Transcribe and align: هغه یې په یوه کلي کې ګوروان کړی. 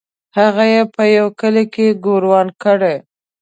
هغه 0.37 0.63
یې 0.73 0.81
په 0.95 1.03
یوه 1.15 1.31
کلي 1.39 1.65
کې 1.73 1.87
ګوروان 2.05 2.47
کړی. 2.63 2.95